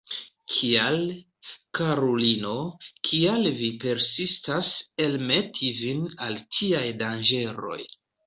Kial, 0.51 0.95
karulino, 1.79 2.53
kial 3.09 3.45
vi 3.59 3.69
persistas 3.85 4.71
elmeti 5.07 5.71
vin 5.83 6.01
al 6.29 6.41
tiaj 6.57 6.85
danĝeroj? 7.05 7.79